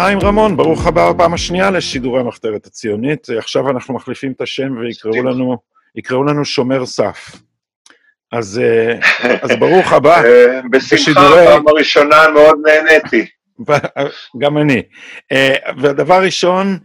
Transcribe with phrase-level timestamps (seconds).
[0.00, 3.26] חיים רמון, ברוך הבא בפעם השנייה לשידורי המחתרת הציונית.
[3.38, 5.58] עכשיו אנחנו מחליפים את השם ויקראו לנו,
[5.94, 7.36] יקראו לנו שומר סף.
[8.32, 8.98] אז, אה,
[9.42, 10.24] אז ברוך הבא.
[10.24, 13.26] אה, בשמחה, פעם הראשונה מאוד נהניתי.
[14.38, 14.82] גם אני.
[15.32, 16.78] אה, והדבר ראשון,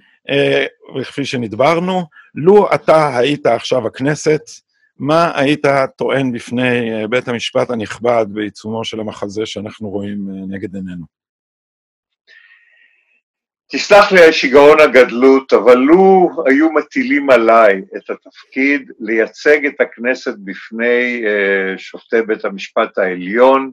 [0.99, 2.03] וכפי שנדברנו,
[2.35, 4.41] לו אתה היית עכשיו הכנסת,
[4.99, 5.65] מה היית
[5.97, 10.17] טוען בפני בית המשפט הנכבד בעיצומו של המחזה שאנחנו רואים
[10.49, 11.22] נגד עינינו?
[13.71, 20.33] תסלח לי על שיגעון הגדלות, אבל לו היו מטילים עליי את התפקיד לייצג את הכנסת
[20.43, 23.71] בפני uh, שופטי בית המשפט העליון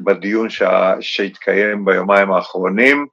[0.00, 3.06] בדיון שה, שהתקיים ביומיים האחרונים,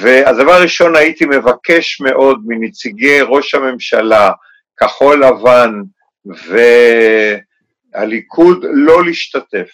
[0.00, 4.30] והדבר הראשון הייתי מבקש מאוד מנציגי ראש הממשלה,
[4.76, 5.72] כחול לבן
[7.94, 9.70] והליכוד לא להשתתף,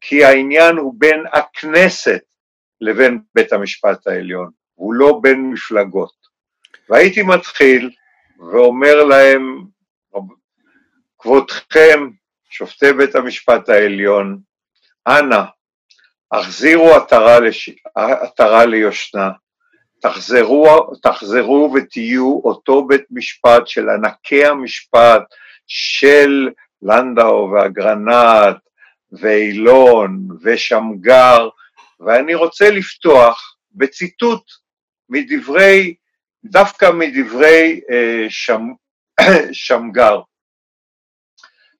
[0.00, 2.20] כי העניין הוא בין הכנסת
[2.80, 6.14] לבין בית המשפט העליון, הוא לא בין מפלגות.
[6.88, 7.90] והייתי מתחיל
[8.38, 9.64] ואומר להם,
[11.18, 12.10] כבודכם,
[12.50, 14.38] שופטי בית המשפט העליון,
[15.08, 15.42] אנא,
[16.32, 17.70] החזירו עטרה, לש...
[17.94, 19.30] עטרה ליושנה,
[20.00, 25.22] תחזרו, תחזרו ותהיו אותו בית משפט של ענקי המשפט
[25.66, 26.48] של
[26.82, 28.56] לנדאו ואגרנט
[29.12, 31.48] ואילון ושמגר
[32.00, 34.42] ואני רוצה לפתוח בציטוט
[35.08, 35.94] מדברי,
[36.44, 38.62] דווקא מדברי אה, שם,
[39.52, 40.20] שמגר.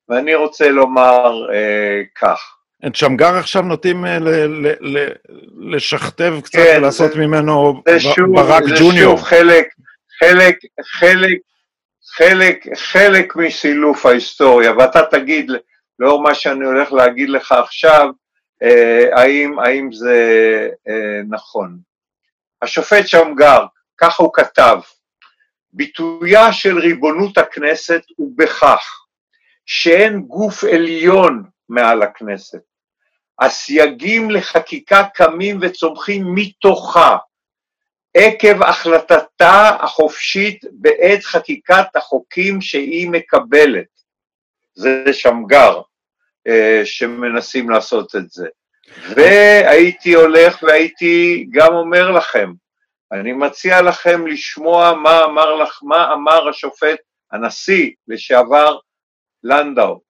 [0.09, 2.57] ואני רוצה לומר אה, כך.
[2.87, 4.19] את שמגר עכשיו נוטים אה,
[5.59, 9.17] לשכתב קצת כן, ולעשות זה, ממנו זה שוב, ברק זה ג'וניור.
[9.17, 9.67] זה שוב חלק,
[10.19, 11.39] חלק, חלק,
[12.17, 15.51] חלק, חלק מסילוף ההיסטוריה, ואתה תגיד,
[15.99, 18.09] לאור מה שאני הולך להגיד לך עכשיו,
[19.13, 21.79] האם, האם זה אה, נכון.
[22.63, 23.65] השופט שמגר,
[23.97, 24.79] ככה הוא כתב,
[25.73, 29.07] ביטויה של ריבונות הכנסת הוא בכך
[29.67, 32.63] שאין גוף עליון מעל הכנסת.
[33.41, 37.17] הסייגים לחקיקה קמים וצומחים מתוכה,
[38.15, 43.87] עקב החלטתה החופשית בעת חקיקת החוקים שהיא מקבלת.
[44.75, 45.81] זה שמגר.
[46.47, 48.49] אה, שמנסים לעשות את זה.
[49.17, 52.53] והייתי הולך והייתי גם אומר לכם,
[53.13, 56.99] אני מציע לכם לשמוע מה אמר, לך, מה אמר השופט,
[57.33, 58.79] הנשיא לשעבר
[59.45, 60.01] לנדאו.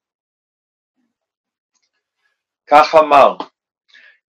[2.67, 3.37] כך אמר,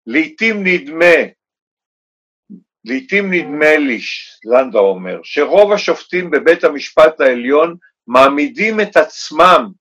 [0.06, 1.14] לעתים נדמה,
[2.84, 3.98] לעתים נדמה לי,
[4.44, 7.76] לנדאו אומר, שרוב השופטים בבית המשפט העליון
[8.06, 9.72] מעמידים את עצמם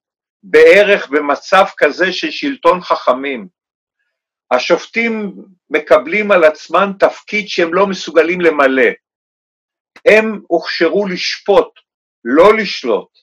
[0.42, 3.48] בערך במצב כזה של שלטון חכמים.
[4.50, 5.34] השופטים
[5.70, 8.90] מקבלים על עצמם תפקיד שהם לא מסוגלים למלא.
[10.06, 11.68] הם הוכשרו לשפוט,
[12.24, 13.18] לא לשלוט,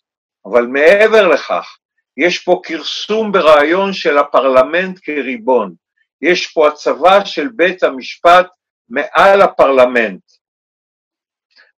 [0.46, 1.78] אבל מעבר לכך,
[2.18, 5.74] יש פה כרסום ברעיון של הפרלמנט כריבון.
[6.22, 8.47] יש פה הצבה של בית המשפט
[8.90, 10.22] מעל הפרלמנט.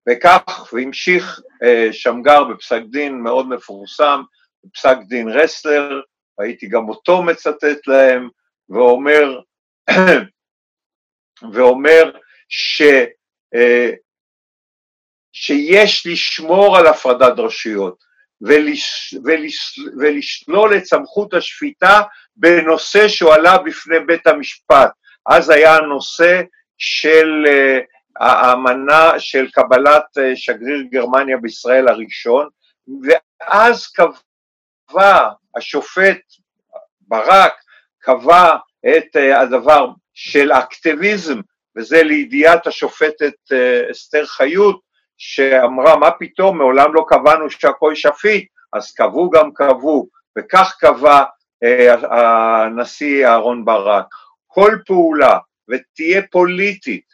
[0.08, 4.22] וכך, והמשיך אה, שמגר בפסק דין מאוד מפורסם,
[4.64, 6.00] בפסק דין רסלר,
[6.38, 8.28] הייתי גם אותו מצטט להם,
[8.68, 9.40] ואומר,
[11.52, 12.12] ואומר
[12.48, 12.82] ש,
[13.54, 13.90] אה,
[15.32, 18.04] שיש לשמור על הפרדת רשויות
[18.40, 22.02] ולש, ולש, ולשלול את סמכות השפיטה
[22.36, 24.90] בנושא שהועלה בפני בית המשפט.
[25.26, 26.42] אז היה הנושא
[26.78, 27.78] של אה,
[28.16, 32.48] האמנה של קבלת אה, שגריר גרמניה בישראל הראשון,
[33.02, 34.18] ואז קבע
[34.90, 36.20] קבע השופט
[37.00, 37.52] ברק,
[37.98, 38.56] קבע
[38.86, 41.40] את אה, הדבר של אקטיביזם,
[41.76, 44.80] וזה לידיעת השופטת אה, אסתר חיות,
[45.18, 50.06] שאמרה, מה פתאום, מעולם לא קבענו שהכל שפיט, אז קבעו גם קבעו,
[50.38, 51.22] וכך קבע
[51.64, 54.06] אה, הנשיא אהרן ברק.
[54.46, 55.38] כל פעולה,
[55.68, 57.04] ותהיה פוליטית,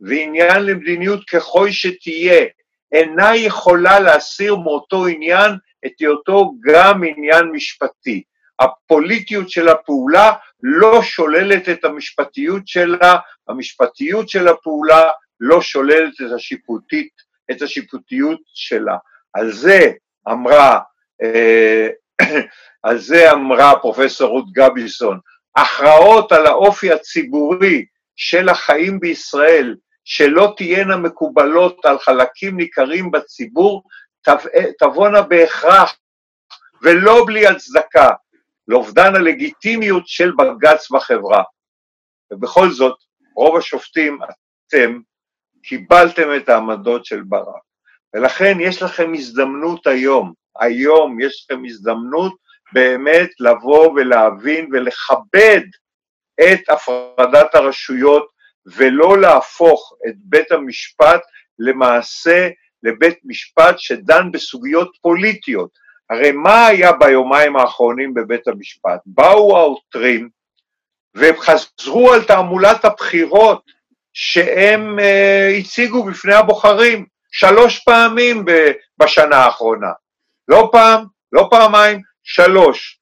[0.00, 2.46] ועניין למדיניות ככל שתהיה,
[2.92, 5.50] אינה יכולה להסיר מאותו עניין
[5.86, 8.22] את היותו גם עניין משפטי.
[8.60, 13.16] הפוליטיות של הפעולה לא שוללת את המשפטיות שלה,
[13.48, 15.08] המשפטיות של הפעולה
[15.40, 17.12] לא שוללת את השיפוטית,
[17.50, 18.96] את השיפוטיות שלה.
[19.34, 19.92] על זה
[20.28, 20.80] אמרה,
[21.22, 21.88] אה,
[22.82, 25.18] על זה אמרה פרופסור רות גביסון,
[25.56, 27.84] הכרעות על האופי הציבורי
[28.16, 29.74] של החיים בישראל
[30.08, 33.82] שלא תהיינה מקובלות על חלקים ניכרים בציבור,
[34.78, 35.96] תבואנה בהכרח
[36.82, 38.10] ולא בלי הצדקה
[38.68, 41.42] לאובדן הלגיטימיות של בג"ץ בחברה.
[42.32, 42.96] ובכל זאת,
[43.36, 44.18] רוב השופטים,
[44.68, 44.98] אתם,
[45.62, 47.62] קיבלתם את העמדות של ברק.
[48.14, 52.36] ולכן יש לכם הזדמנות היום, היום יש לכם הזדמנות
[52.72, 55.60] באמת לבוא ולהבין ולכבד
[56.40, 58.35] את הפרדת הרשויות
[58.66, 61.20] ולא להפוך את בית המשפט
[61.58, 62.48] למעשה
[62.82, 65.70] לבית משפט שדן בסוגיות פוליטיות.
[66.10, 69.00] הרי מה היה ביומיים האחרונים בבית המשפט?
[69.06, 70.28] באו העותרים
[71.14, 73.62] והם חזרו על תעמולת הבחירות
[74.12, 78.44] שהם uh, הציגו בפני הבוחרים שלוש פעמים
[78.98, 79.90] בשנה האחרונה.
[80.48, 82.98] לא פעם, לא פעמיים, שלוש.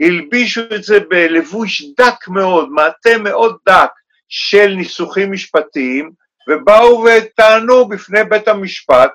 [0.00, 3.90] הלבישו את זה בלבוש דק מאוד, מעטה מאוד דק
[4.28, 6.10] של ניסוחים משפטיים,
[6.48, 9.10] ובאו וטענו בפני בית המשפט,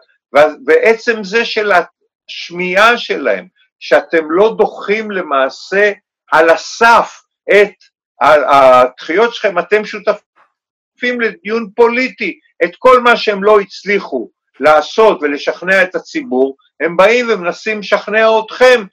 [0.65, 3.47] ועצם זה של השמיעה שלהם,
[3.79, 5.91] שאתם לא דוחים למעשה
[6.31, 7.21] על הסף
[7.51, 7.73] את
[8.21, 14.29] הדחיות שלכם, אתם שותפים לדיון פוליטי, את כל מה שהם לא הצליחו
[14.59, 18.83] לעשות ולשכנע את הציבור, הם באים ומנסים לשכנע אתכם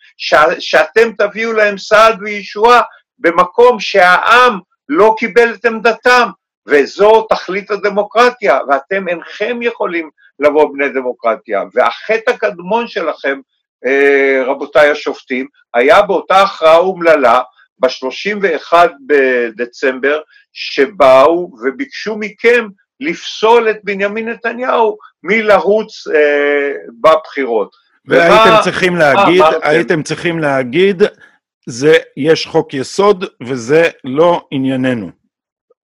[0.58, 2.80] שאתם תביאו להם סעד וישועה
[3.18, 4.58] במקום שהעם
[4.92, 6.28] לא קיבל את עמדתם,
[6.66, 11.62] וזו תכלית הדמוקרטיה, ואתם אינכם יכולים לבוא בני דמוקרטיה.
[11.74, 13.40] והחטא הקדמון שלכם,
[13.86, 17.40] אה, רבותיי השופטים, היה באותה הכרעה אומללה
[17.78, 18.72] ב-31
[19.06, 20.20] בדצמבר,
[20.52, 22.68] שבאו וביקשו מכם
[23.00, 27.70] לפסול את בנימין נתניהו מלרוץ אה, בבחירות.
[28.04, 31.02] והייתם צריכים להגיד, הייתם צריכים להגיד,
[31.66, 35.10] זה, יש חוק יסוד וזה לא ענייננו.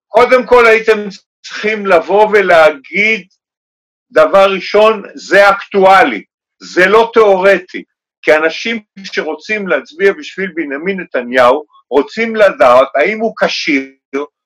[0.09, 0.99] קודם כל הייתם
[1.47, 3.27] צריכים לבוא ולהגיד,
[4.11, 6.23] דבר ראשון, זה אקטואלי,
[6.63, 7.83] זה לא תיאורטי,
[8.23, 13.93] כי אנשים שרוצים להצביע בשביל בנימין נתניהו רוצים לדעת האם הוא כשיר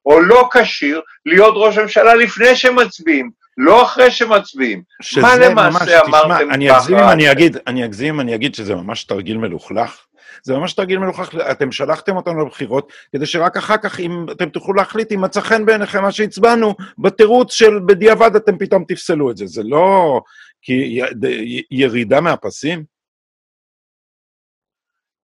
[0.06, 4.82] או לא כשיר להיות ראש הממשלה לפני שמצביעים, לא אחרי שמצביעים.
[5.22, 8.54] מה למעשה ממש, אמרתם תשמע, אני אגזים אם אני אגיד, אני אגזים אם אני אגיד
[8.54, 10.04] שזה ממש תרגיל מלוכלך.
[10.42, 14.74] זה ממש תרגיל מלוכלך, אתם שלחתם אותנו לבחירות, כדי שרק אחר כך, אם אתם תוכלו
[14.74, 19.46] להחליט אם מצא חן בעיניכם מה שהצבענו, בתירוץ של בדיעבד אתם פתאום תפסלו את זה.
[19.46, 20.20] זה לא
[20.62, 22.84] כי י, ירידה מהפסים?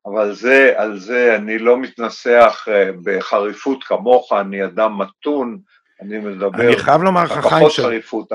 [0.07, 5.59] אבל זה, על זה אני לא מתנסח אה, בחריפות כמוך, אני אדם מתון,
[6.03, 6.61] אני מדבר...
[6.61, 7.69] אני חייב לומר לך, חיים,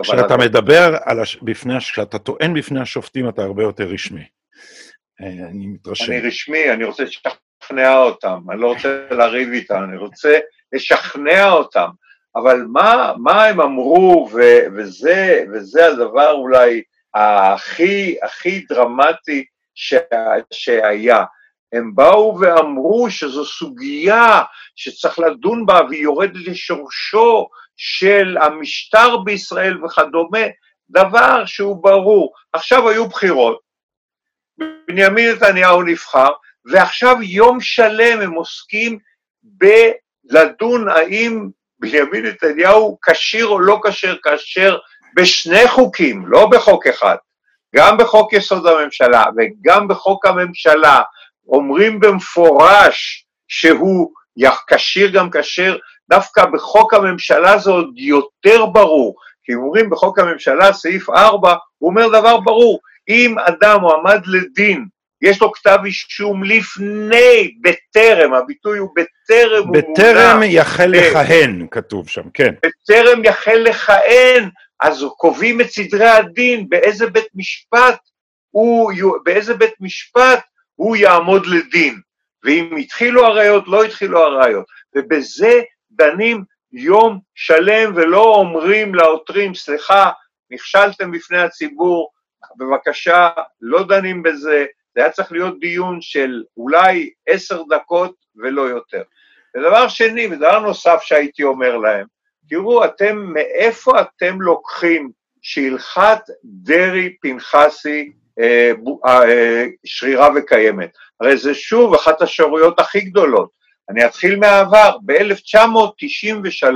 [0.04, 1.36] כשאתה מדבר, על הש...
[1.42, 4.24] בפני, כשאתה טוען בפני השופטים, אתה הרבה יותר רשמי.
[5.22, 6.12] אני מתרשם.
[6.12, 10.40] אני רשמי, אני רוצה לשכנע אותם, אני לא רוצה לריב איתם, אני רוצה
[10.74, 11.88] לשכנע אותם.
[12.36, 14.42] אבל מה, מה הם אמרו, ו,
[14.76, 16.82] וזה, וזה הדבר אולי
[17.14, 19.46] הכי, הכי דרמטי
[19.76, 19.94] ש,
[20.54, 21.24] שהיה.
[21.74, 24.42] הם באו ואמרו שזו סוגיה
[24.76, 27.48] שצריך לדון בה והיא יורדת לשורשו
[27.78, 30.48] של המשטר בישראל וכדומה,
[30.90, 32.34] דבר שהוא ברור.
[32.54, 33.60] עכשיו היו בחירות,
[34.88, 36.30] בנימין נתניהו נבחר,
[36.66, 39.00] ועכשיו יום שלם הם עוסקים
[39.44, 41.50] בלדון האם
[41.80, 44.78] בנימין נתניהו כשיר או לא כשיר, כאשר
[45.16, 47.16] בשני חוקים, לא בחוק אחד,
[47.76, 51.02] גם בחוק יסוד הממשלה וגם בחוק הממשלה,
[51.48, 54.12] אומרים במפורש שהוא
[54.68, 55.78] כשיר גם כשר,
[56.10, 62.08] דווקא בחוק הממשלה זה עוד יותר ברור, כי אומרים בחוק הממשלה, סעיף 4, הוא אומר
[62.08, 64.86] דבר ברור, אם אדם מועמד לדין,
[65.22, 69.82] יש לו כתב אישום לפני, בטרם, הביטוי הוא בטרם הוא מונע.
[69.94, 72.54] בטרם יחל לכהן, כתוב שם, כן.
[72.66, 78.00] בטרם יחל לכהן, אז קובעים את סדרי הדין, באיזה בית משפט
[78.50, 78.92] הוא,
[79.24, 80.40] באיזה בית משפט
[80.76, 82.00] הוא יעמוד לדין,
[82.44, 84.66] ואם התחילו הראיות, לא התחילו הראיות,
[84.96, 90.10] ובזה דנים יום שלם ולא אומרים לעותרים, סליחה,
[90.52, 92.10] נכשלתם בפני הציבור,
[92.58, 93.30] בבקשה,
[93.62, 99.02] לא דנים בזה, זה היה צריך להיות דיון של אולי עשר דקות ולא יותר.
[99.58, 102.06] ודבר שני, ודבר נוסף שהייתי אומר להם,
[102.50, 108.72] תראו, אתם, מאיפה אתם לוקחים שהלכת דרעי-פנחסי אה,
[109.06, 110.90] אה, שרירה וקיימת.
[111.22, 113.50] הרי זה שוב אחת השערויות הכי גדולות.
[113.90, 116.68] אני אתחיל מהעבר, ב-1993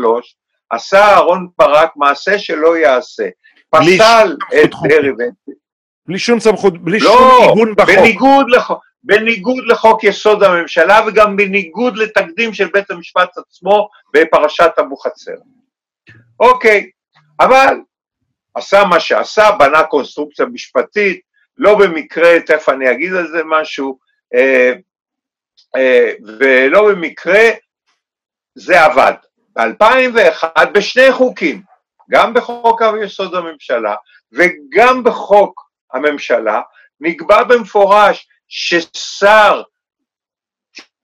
[0.69, 3.29] עשה אהרון ברק מעשה שלא יעשה.
[3.69, 5.11] פסל את דרעי.
[6.07, 7.95] בלי שום סמכות, בלי לא, שום עיגון בחוק.
[7.95, 8.71] בניגוד, לח...
[9.03, 15.37] בניגוד לחוק יסוד הממשלה וגם בניגוד לתקדים של בית המשפט עצמו בפרשת אבוחצירא.
[16.39, 16.89] אוקיי,
[17.39, 17.77] אבל
[18.55, 21.21] עשה מה שעשה, בנה קונסטרוקציה משפטית,
[21.57, 23.97] לא במקרה, תכף אני אגיד על זה משהו,
[24.35, 24.73] אה,
[25.75, 27.49] אה, ולא במקרה
[28.55, 29.13] זה עבד.
[29.55, 31.61] ב-2001 בשני חוקים,
[32.11, 33.95] גם בחוק יסוד הממשלה
[34.31, 36.61] וגם בחוק הממשלה,
[36.99, 39.61] נקבע במפורש ששר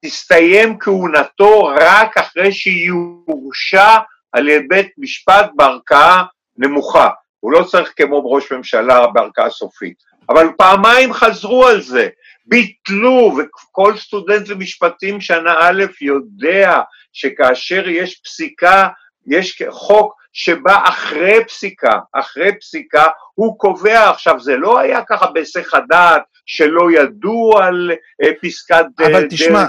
[0.05, 3.97] תסתיים כהונתו רק אחרי שיורשע
[4.31, 6.23] על ידי בית משפט בערכאה
[6.57, 7.09] נמוכה.
[7.39, 10.03] הוא לא צריך כמו ראש ממשלה בערכאה סופית.
[10.29, 12.09] אבל פעמיים חזרו על זה,
[12.45, 16.81] ביטלו, וכל סטודנט למשפטים שנה א' יודע
[17.13, 18.87] שכאשר יש פסיקה,
[19.27, 25.73] יש חוק שבא אחרי פסיקה, אחרי פסיקה, הוא קובע, עכשיו זה לא היה ככה בהיסח
[25.73, 27.91] הדעת שלא ידעו על
[28.23, 29.65] אה, פסקת אבל תשמע,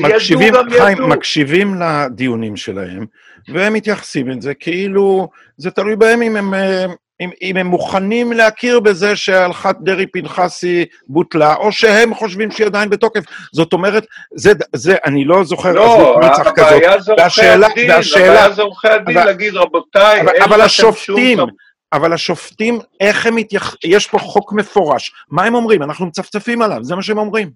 [0.00, 1.08] מקשיבים, חיים.
[1.08, 3.06] מקשיבים לדיונים שלהם,
[3.48, 6.86] והם מתייחסים את זה כאילו, זה תלוי בהם אם הם אה,
[7.20, 13.24] אם, אם הם מוכנים להכיר בזה שהלכת דרעי-פנחסי בוטלה, או שהם חושבים שהיא עדיין בתוקף.
[13.52, 18.88] זאת אומרת, זה, זה אני לא זוכר לא, הבעיה זה עורכי הדין, הבעיה זה עורכי
[18.88, 21.50] הדין להגיד, רבותיי, אבל, אבל השופטים, שום...
[21.92, 23.76] אבל השופטים, איך הם מתייח...
[23.84, 25.12] יש פה חוק מפורש.
[25.28, 25.82] מה הם אומרים?
[25.82, 27.50] אנחנו מצפצפים עליו, זה מה שהם אומרים.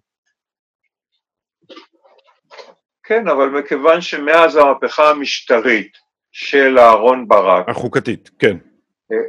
[3.02, 5.98] כן, אבל מכיוון שמאז המהפכה המשטרית
[6.32, 7.68] של אהרן ברק...
[7.68, 8.56] החוקתית, כן.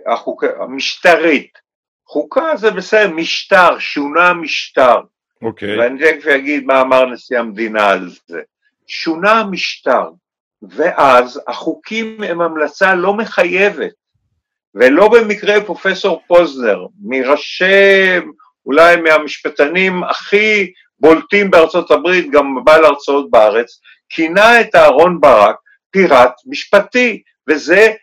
[0.07, 0.43] החוק...
[0.43, 1.51] המשטרית.
[2.07, 4.97] חוקה זה בסדר, משטר, שונה משטר.
[5.41, 5.75] אוקיי.
[5.75, 5.79] Okay.
[5.79, 8.41] ואני תכף אגיד מה אמר נשיא המדינה על זה.
[8.87, 10.09] שונה המשטר,
[10.61, 13.91] ואז החוקים הם המלצה לא מחייבת,
[14.75, 18.17] ולא במקרה פרופסור פוזנר, מראשי,
[18.65, 25.55] אולי מהמשפטנים הכי בולטים בארצות הברית, גם בעל הרצאות בארץ, כינה את אהרון ברק
[25.91, 27.93] פיראט משפטי, וזה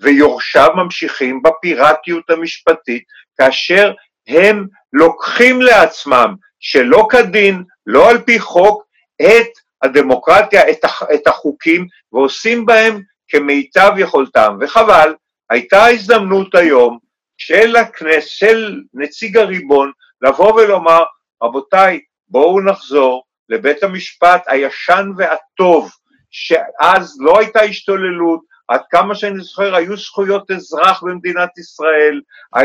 [0.00, 3.04] ויורשיו ממשיכים בפיראטיות המשפטית
[3.38, 3.92] כאשר
[4.28, 8.84] הם לוקחים לעצמם שלא כדין, לא על פי חוק,
[9.22, 9.48] את
[9.82, 14.56] הדמוקרטיה, את, הח, את החוקים, ועושים בהם כמיטב יכולתם.
[14.60, 15.14] וחבל,
[15.50, 16.98] הייתה הזדמנות היום
[17.36, 21.02] של הכנסת, של נציג הריבון, לבוא ולומר,
[21.42, 25.90] רבותיי, בואו נחזור לבית המשפט הישן והטוב,
[26.30, 32.20] שאז לא הייתה השתוללות, עד כמה שאני זוכר היו זכויות אזרח במדינת ישראל,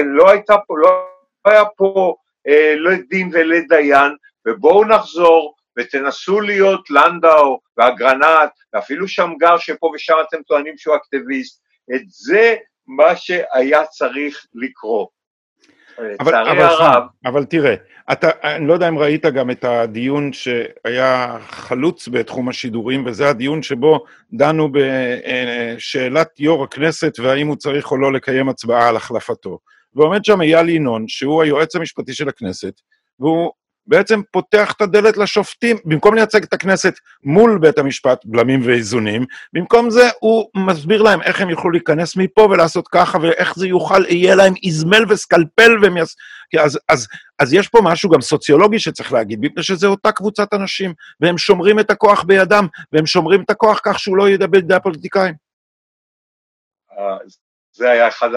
[0.05, 0.89] לא, הייתה פה, לא
[1.45, 2.15] היה פה
[2.47, 4.15] אה, לא דין ולדיין,
[4.47, 11.61] ובואו נחזור ותנסו להיות לנדאו ואגרנט ואפילו שמגר שפה ושם אתם טוענים שהוא אקטיביסט,
[11.95, 12.55] את זה
[12.87, 15.18] מה שהיה צריך לקרות.
[16.19, 17.03] אבל, אבל, הרב...
[17.25, 17.75] אבל תראה,
[18.11, 23.63] אתה, אני לא יודע אם ראית גם את הדיון שהיה חלוץ בתחום השידורים, וזה הדיון
[23.63, 24.03] שבו
[24.33, 29.59] דנו בשאלת יו"ר הכנסת והאם הוא צריך או לא לקיים הצבעה על החלפתו.
[29.95, 32.73] ועומד שם אייל ינון, שהוא היועץ המשפטי של הכנסת,
[33.19, 33.51] והוא
[33.89, 36.93] בעצם פותח את הדלת לשופטים, במקום לייצג את הכנסת
[37.23, 42.41] מול בית המשפט, בלמים ואיזונים, במקום זה הוא מסביר להם איך הם יוכלו להיכנס מפה
[42.41, 46.15] ולעשות ככה, ואיך זה יוכל, יהיה להם איזמל וסקלפל, והם יס...
[46.63, 47.07] אז, אז,
[47.39, 51.79] אז יש פה משהו גם סוציולוגי שצריך להגיד, מפני שזו אותה קבוצת אנשים, והם שומרים
[51.79, 55.33] את הכוח בידם, והם שומרים את הכוח כך שהוא לא ידבר בידי הפוליטיקאים.
[56.91, 57.17] אה,
[57.71, 58.29] זה היה אחד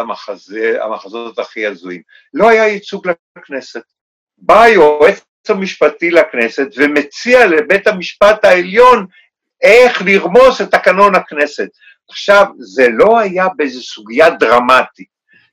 [0.81, 2.03] המחזות הכי הזויים.
[2.35, 3.83] לא היה ייצוג לכנסת.
[4.39, 9.07] בא היועץ המשפטי לכנסת ומציע לבית המשפט העליון
[9.63, 11.69] איך לרמוס את תקנון הכנסת.
[12.11, 15.07] עכשיו, זה לא היה באיזו סוגיה דרמטית,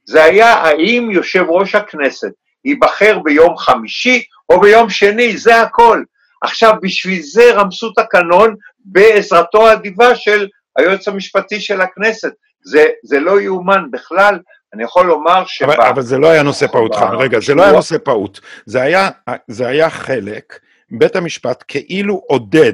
[0.05, 2.31] זה היה האם יושב ראש הכנסת
[2.65, 6.03] ייבחר ביום חמישי או ביום שני, זה הכל.
[6.41, 12.31] עכשיו, בשביל זה רמסו תקנון בעזרתו האדיבה של היועץ המשפטי של הכנסת.
[12.63, 14.39] זה, זה לא יאומן בכלל,
[14.73, 15.61] אני יכול לומר ש...
[15.61, 18.39] אבל, אבל זה לא היה נושא פעוט, חיים, רגע, זה לא היה נושא פעוט.
[18.65, 19.09] זה היה,
[19.47, 20.59] זה היה חלק,
[20.91, 22.73] בית המשפט כאילו עודד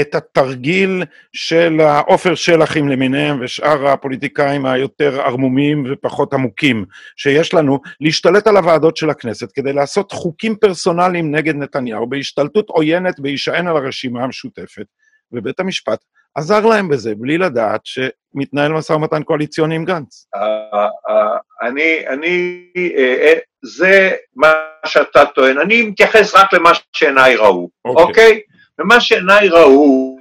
[0.00, 6.84] את התרגיל של העופר שלחים למיניהם ושאר הפוליטיקאים היותר ערמומיים ופחות עמוקים
[7.16, 13.20] שיש לנו, להשתלט על הוועדות של הכנסת כדי לעשות חוקים פרסונליים נגד נתניהו בהשתלטות עוינת
[13.20, 14.86] בהישען על הרשימה המשותפת,
[15.32, 20.26] ובית המשפט עזר להם בזה, בלי לדעת שמתנהל משא ומתן קואליציוני עם גנץ.
[20.34, 22.64] אה, אה, אני, אני,
[22.98, 24.52] אה, זה מה
[24.86, 28.04] שאתה טוען, אני מתייחס רק למה שעיניי ראו, אוקיי?
[28.04, 28.40] אוקיי?
[28.78, 30.16] ומה שעיניי ראו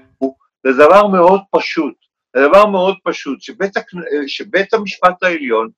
[0.67, 1.93] זה דבר מאוד פשוט,
[2.35, 3.73] זה דבר מאוד פשוט, שבית,
[4.27, 5.69] שבית המשפט העליון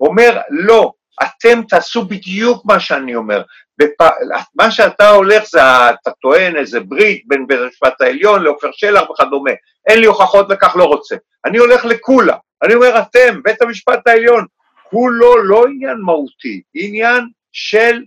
[0.00, 3.42] אומר, לא, אתם תעשו בדיוק מה שאני אומר.
[3.78, 4.08] בפ...
[4.54, 9.50] מה שאתה הולך זה, אתה טוען איזה ברית בין בית המשפט העליון לעופר שלח וכדומה.
[9.86, 11.16] אין לי הוכחות לכך, לא רוצה.
[11.44, 12.36] אני הולך לקולה.
[12.62, 14.46] אני אומר, אתם, בית המשפט העליון,
[14.90, 18.02] כולו לא עניין מהותי, עניין של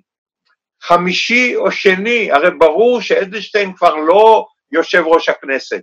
[0.81, 5.81] חמישי או שני, הרי ברור שאדלשטיין כבר לא יושב ראש הכנסת,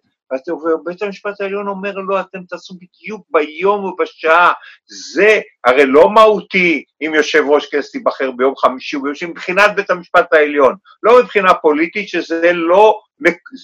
[0.49, 4.52] ובית המשפט העליון אומר לו, אתם תעשו בדיוק ביום ובשעה,
[4.87, 9.90] זה הרי לא מהותי אם יושב ראש כנסת ייבחר ביום חמישי וביום שני, מבחינת בית
[9.90, 13.00] המשפט העליון, לא מבחינה פוליטית, שזה לא,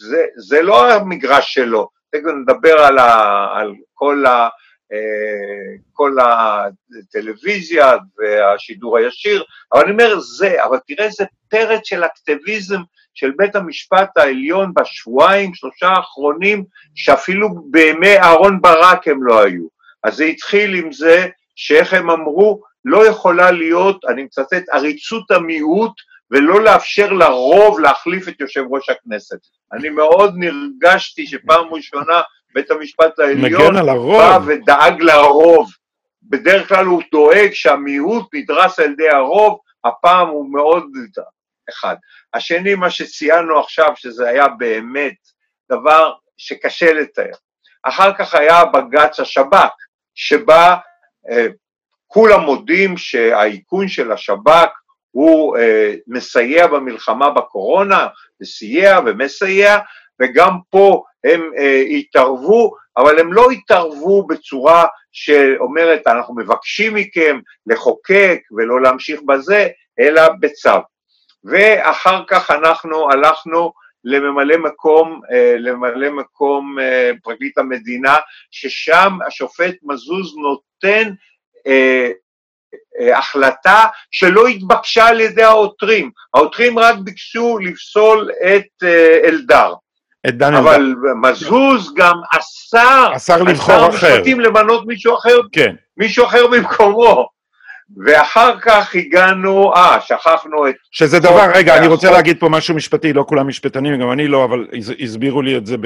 [0.08, 4.48] זה, זה לא המגרש שלו, תכף נדבר על, ה, על כל ה...
[4.92, 12.80] אה, כל הטלוויזיה והשידור הישיר, אבל אני אומר זה, אבל תראה איזה פרץ של אקטיביזם
[13.14, 16.64] של בית המשפט העליון בשבועיים, שלושה האחרונים,
[16.94, 19.66] שאפילו בימי אהרון ברק הם לא היו.
[20.04, 21.26] אז זה התחיל עם זה
[21.56, 25.92] שאיך הם אמרו, לא יכולה להיות, אני מצטט, עריצות המיעוט
[26.30, 29.38] ולא לאפשר לרוב להחליף את יושב ראש הכנסת.
[29.72, 32.20] אני מאוד נרגשתי שפעם ראשונה
[32.54, 33.74] בית המשפט העליון
[34.18, 35.70] בא ודאג לרוב.
[36.22, 40.84] בדרך כלל הוא דואג שהמיעוט נדרס על ידי הרוב, הפעם הוא מאוד...
[41.72, 41.96] אחד.
[42.34, 45.14] השני, מה שציינו עכשיו, שזה היה באמת
[45.72, 47.34] דבר שקשה לתאר.
[47.82, 49.68] אחר כך היה בג"ץ השב"כ,
[50.14, 50.76] שבה
[51.30, 51.46] אה,
[52.06, 54.68] כולם מודים שהאיכון של השב"כ
[55.10, 58.06] הוא אה, מסייע במלחמה בקורונה,
[58.40, 59.78] וסייע ומסייע,
[60.22, 68.38] וגם פה הם אה, התערבו, אבל הם לא התערבו בצורה שאומרת אנחנו מבקשים מכם לחוקק
[68.56, 69.68] ולא להמשיך בזה,
[70.00, 70.70] אלא בצו.
[71.44, 73.72] ואחר כך אנחנו הלכנו
[74.04, 78.16] לממלא מקום, אה, לממלא מקום אה, פרקליט המדינה,
[78.50, 81.10] ששם השופט מזוז נותן
[81.66, 82.10] אה,
[83.18, 86.10] החלטה שלא התבקשה על ידי העותרים.
[86.34, 88.82] העותרים רק ביקשו לפסול את
[89.24, 89.74] אלדר.
[90.28, 90.58] את דן אלדר.
[90.58, 93.88] אבל מזוז גם אסר, אסר לבחור אחר.
[93.88, 95.74] אסר משפטים למנות מישהו אחר, כן.
[95.96, 97.28] מישהו אחר במקומו.
[97.96, 100.74] ואחר כך הגענו, אה, שכחנו את...
[100.90, 104.44] שזה דבר, רגע, אני רוצה להגיד פה משהו משפטי, לא כולם משפטנים, גם אני לא,
[104.44, 104.66] אבל
[105.00, 105.76] הסבירו לי את זה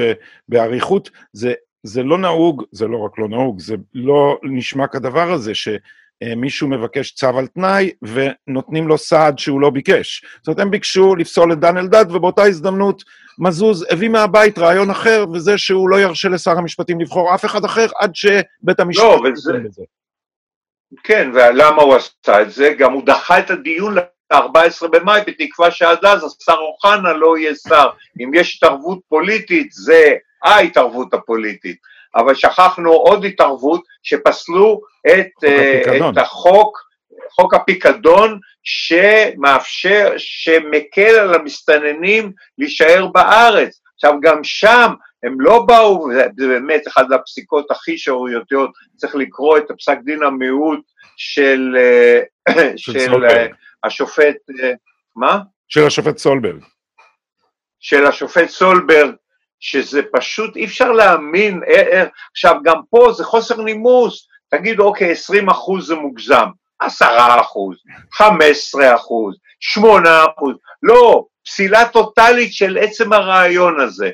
[0.48, 1.10] באריכות.
[1.32, 6.68] זה, זה לא נהוג, זה לא רק לא נהוג, זה לא נשמע כדבר הזה, שמישהו
[6.68, 10.24] מבקש צו על תנאי ונותנים לו סעד שהוא לא ביקש.
[10.36, 13.02] זאת אומרת, הם ביקשו לפסול את דן אלדד, ובאותה הזדמנות
[13.38, 17.86] מזוז הביא מהבית רעיון אחר, וזה שהוא לא ירשה לשר המשפטים לבחור אף אחד אחר
[18.00, 19.02] עד שבית המשפט...
[19.02, 19.52] לא, וזה...
[21.04, 22.74] כן, ולמה הוא עשה את זה?
[22.78, 27.88] גם הוא דחה את הדיון ל-14 במאי, בתקווה שעד אז השר אוחנה לא יהיה שר.
[28.22, 31.76] אם יש התערבות פוליטית, זה ההתערבות הפוליטית.
[32.16, 35.30] אבל שכחנו עוד התערבות, שפסלו את,
[35.84, 36.78] חוק uh, את החוק,
[37.30, 43.80] חוק הפיקדון, שמאפשר, שמקל על המסתננים להישאר בארץ.
[43.94, 44.92] עכשיו, גם שם
[45.26, 50.80] הם לא באו, זה באמת אחת הפסיקות הכי שערורייתיות, צריך לקרוא את הפסק דין המיעוט
[51.16, 52.20] של, אה,
[52.76, 53.46] של, של אה,
[53.84, 54.72] השופט, אה,
[55.16, 55.38] מה?
[55.68, 56.62] של השופט סולברג.
[57.80, 59.14] של השופט סולברג,
[59.60, 61.60] שזה פשוט, אי אפשר להאמין,
[62.30, 66.46] עכשיו גם פה זה חוסר נימוס, תגיד אוקיי, 20 אחוז זה מוגזם,
[66.80, 67.06] 10
[67.40, 67.76] אחוז,
[68.12, 74.10] 15 אחוז, 8 אחוז, לא, פסילה טוטאלית של עצם הרעיון הזה.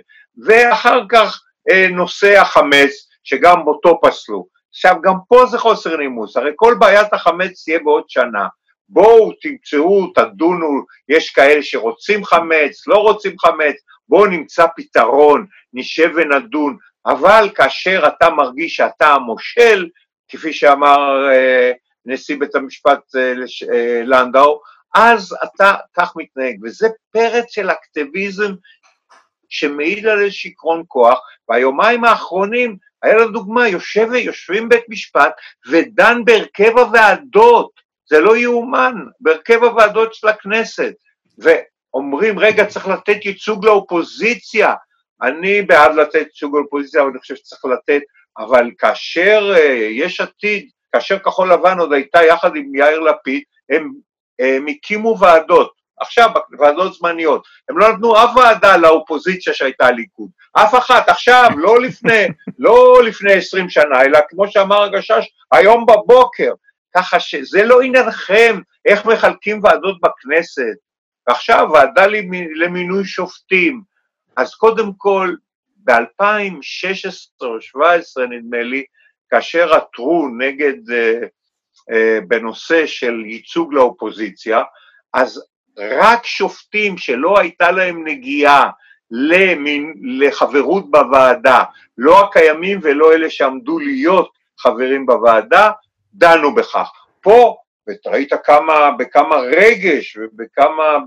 [0.46, 4.46] ואחר כך אה, נושא החמץ, שגם אותו פסלו.
[4.70, 8.46] עכשיו, גם פה זה חוסר נימוס, הרי כל בעיית החמץ תהיה בעוד שנה.
[8.88, 13.76] בואו תמצאו, תדונו, יש כאלה שרוצים חמץ, לא רוצים חמץ,
[14.08, 19.88] בואו נמצא פתרון, נשב ונדון, אבל כאשר אתה מרגיש שאתה המושל,
[20.28, 21.72] כפי שאמר אה,
[22.06, 23.32] נשיא בית המשפט אה,
[23.72, 24.60] אה, לנדאו,
[24.94, 28.52] אז אתה כך מתנהג, וזה פרץ של אקטיביזם
[29.52, 35.32] שמעיד על איזה שיכרון כוח, והיומיים האחרונים, היה לנו דוגמה, יושב, יושבים בית משפט
[35.70, 37.70] ודן בהרכב הוועדות,
[38.06, 40.94] זה לא יאומן, בהרכב הוועדות של הכנסת,
[41.38, 44.74] ואומרים, רגע, צריך לתת ייצוג לאופוזיציה,
[45.22, 48.02] אני בעד לתת ייצוג לאופוזיציה, אבל אני חושב שצריך לתת,
[48.38, 49.60] אבל כאשר uh,
[49.90, 53.92] יש עתיד, כאשר כחול לבן עוד הייתה יחד עם יאיר לפיד, הם,
[54.38, 57.46] הם הקימו ועדות, עכשיו, בוועדות זמניות.
[57.68, 60.30] הם לא נתנו אף ועדה לאופוזיציה שהייתה ליכוד.
[60.52, 62.26] אף אחת, עכשיו, לא לפני,
[62.58, 66.52] לא לפני עשרים שנה, אלא כמו שאמר הגשש, היום בבוקר.
[66.94, 70.76] ככה שזה לא עניינכם איך מחלקים ועדות בכנסת.
[71.28, 72.06] ועכשיו, ועדה
[72.56, 73.82] למינוי שופטים.
[74.36, 75.34] אז קודם כל,
[75.76, 78.84] ב-2016 או 2017 נדמה לי,
[79.30, 81.20] כאשר עתרו נגד, אה,
[81.92, 84.62] אה, בנושא של ייצוג לאופוזיציה,
[85.14, 85.42] אז
[85.78, 88.70] רק שופטים שלא הייתה להם נגיעה
[89.11, 91.62] למין, לחברות בוועדה,
[91.98, 95.70] לא הקיימים ולא אלה שעמדו להיות חברים בוועדה,
[96.14, 96.90] דנו בכך.
[97.20, 97.56] פה,
[97.88, 100.98] וראית כמה, בכמה רגש ובכמה,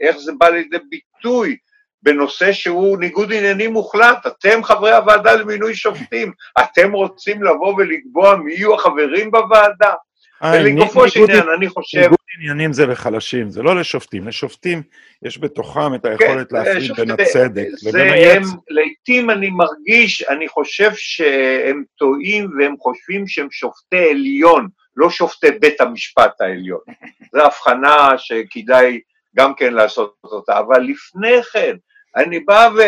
[0.00, 1.56] איך זה בא לידי ביטוי,
[2.02, 4.26] בנושא שהוא ניגוד עניינים מוחלט.
[4.26, 9.94] אתם חברי הוועדה למינוי שופטים, אתם רוצים לבוא ולקבוע מי יהיו החברים בוועדה?
[10.42, 11.98] אה, ולגופו של עניין, אני חושב...
[11.98, 14.28] ניגוד עניינים זה לחלשים, זה לא לשופטים.
[14.28, 14.82] לשופטים
[15.22, 18.48] יש בתוכם את היכולת כן, להפריד שופטי- בין הצדק זה לבין היצר.
[18.68, 25.80] לעתים אני מרגיש, אני חושב שהם טועים והם חושבים שהם שופטי עליון, לא שופטי בית
[25.80, 26.80] המשפט העליון.
[27.32, 29.00] זו הבחנה שכדאי
[29.36, 31.76] גם כן לעשות אותה, אבל לפני כן,
[32.16, 32.80] אני בא ו...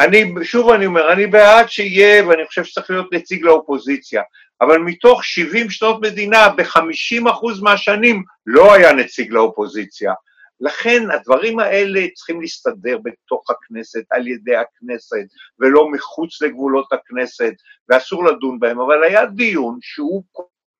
[0.00, 4.22] אני, שוב אני אומר, אני בעד שיהיה, ואני חושב שצריך להיות נציג לאופוזיציה,
[4.60, 10.12] אבל מתוך 70 שנות מדינה, ב-50% מהשנים לא היה נציג לאופוזיציה.
[10.60, 15.24] לכן הדברים האלה צריכים להסתדר בתוך הכנסת, על ידי הכנסת,
[15.60, 17.52] ולא מחוץ לגבולות הכנסת,
[17.88, 20.24] ואסור לדון בהם, אבל היה דיון שהוא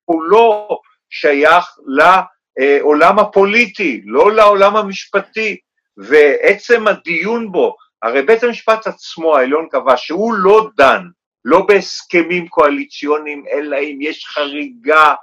[0.05, 0.67] כולו
[1.09, 5.57] שייך לעולם הפוליטי, לא לעולם המשפטי,
[5.97, 11.01] ועצם הדיון בו, הרי בית המשפט עצמו העליון קבע שהוא לא דן,
[11.45, 15.13] לא בהסכמים קואליציוניים, אלא אם יש חריגה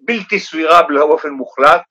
[0.00, 1.82] בלתי סבירה באופן מוחלט,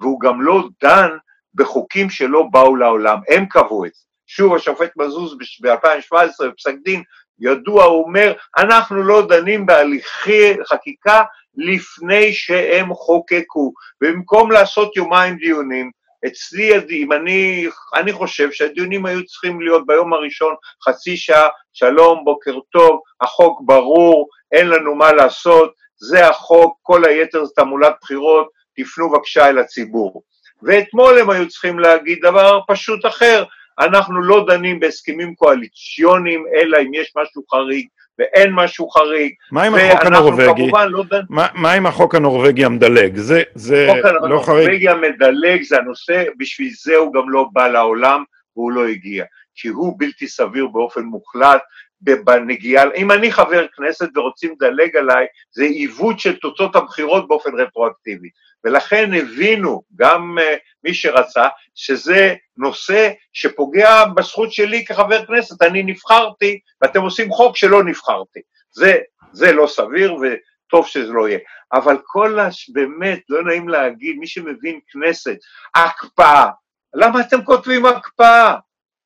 [0.00, 1.08] והוא גם לא דן
[1.54, 4.02] בחוקים שלא באו לעולם, הם קבעו את זה.
[4.26, 7.02] שוב, השופט מזוז ב-2017 בפסק דין,
[7.38, 11.22] ידוע, הוא אומר, אנחנו לא דנים בהליכי חקיקה
[11.54, 15.90] לפני שהם חוקקו, במקום לעשות יומיים דיונים,
[16.26, 20.54] אצלי, אם אני, אני חושב שהדיונים היו צריכים להיות ביום הראשון
[20.84, 27.44] חצי שעה, שלום, בוקר טוב, החוק ברור, אין לנו מה לעשות, זה החוק, כל היתר
[27.44, 30.22] זה תעמולת בחירות, תפנו בבקשה אל הציבור.
[30.62, 33.44] ואתמול הם היו צריכים להגיד דבר פשוט אחר,
[33.78, 37.86] אנחנו לא דנים בהסכמים קואליציוניים, אלא אם יש משהו חריג,
[38.20, 39.34] ואין משהו חריג.
[39.52, 40.70] מה עם החוק הנורבגי?
[40.88, 41.04] לא.
[41.30, 43.16] מה מה עם החוק הנורבגי המדלג?
[43.16, 44.66] זה זה החוק לא חריג?
[44.66, 48.24] הנורבגי המדלג זה הנושא, בשביל זה הוא גם לא בא לעולם
[48.56, 49.24] והוא לא הגיע.
[49.54, 51.60] כי הוא בלתי סביר באופן מוחלט
[52.00, 58.28] בנגיעה, אם אני חבר כנסת ורוצים לדלג עליי, זה עיוות של תוצאות הבחירות באופן רטרואקטיבי.
[58.64, 65.62] ולכן הבינו, גם uh, מי שרצה, שזה נושא שפוגע בזכות שלי כחבר כנסת.
[65.62, 68.40] אני נבחרתי, ואתם עושים חוק שלא נבחרתי.
[68.70, 68.98] זה,
[69.32, 71.38] זה לא סביר, וטוב שזה לא יהיה.
[71.72, 72.70] אבל כל הש...
[72.70, 75.36] באמת, לא נעים להגיד, מי שמבין כנסת,
[75.74, 76.46] הקפאה,
[76.94, 78.54] למה אתם כותבים הקפאה?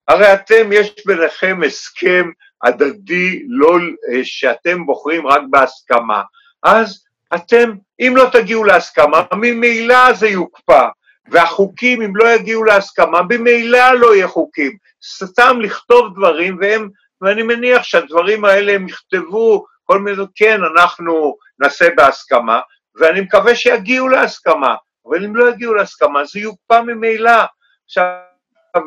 [0.08, 2.30] הרי אתם, יש ביניכם הסכם
[2.64, 3.78] הדדי, לא,
[4.22, 6.22] שאתם בוחרים רק בהסכמה.
[6.62, 10.88] אז אתם, אם לא תגיעו להסכמה, ממילא זה יוקפא.
[11.30, 14.76] והחוקים, אם לא יגיעו להסכמה, במילא לא יהיה חוקים.
[15.04, 16.88] סתם לכתוב דברים, והם,
[17.20, 22.60] ואני מניח שהדברים האלה הם יכתבו כל מיני, כן, אנחנו נעשה בהסכמה,
[22.94, 24.74] ואני מקווה שיגיעו להסכמה,
[25.06, 27.42] אבל אם לא יגיעו להסכמה, זה יוקפא ממילא.
[27.84, 28.04] עכשיו,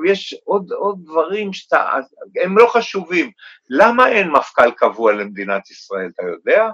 [0.06, 1.91] יש עוד, עוד דברים שאתה,
[2.43, 3.32] הם לא חשובים.
[3.69, 6.69] למה אין מפכ"ל קבוע למדינת ישראל, אתה יודע?